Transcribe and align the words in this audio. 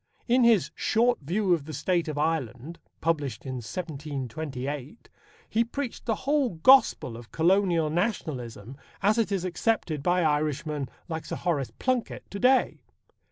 In 0.27 0.43
his 0.43 0.71
Short 0.73 1.19
View 1.21 1.53
of 1.53 1.65
the 1.65 1.73
State 1.75 2.07
of 2.07 2.17
Ireland, 2.17 2.79
published 3.01 3.45
in 3.45 3.57
1728, 3.57 5.07
he 5.47 5.63
preached 5.63 6.07
the 6.07 6.15
whole 6.25 6.55
gospel 6.55 7.15
of 7.15 7.31
Colonial 7.31 7.91
Nationalism 7.91 8.77
as 9.03 9.19
it 9.19 9.31
is 9.31 9.45
accepted 9.45 10.01
by 10.01 10.23
Irishmen 10.23 10.89
like 11.07 11.25
Sir 11.27 11.35
Horace 11.35 11.71
Plunkett 11.77 12.23
to 12.31 12.39
day. 12.39 12.81